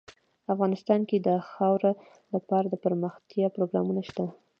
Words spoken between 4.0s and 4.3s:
شته.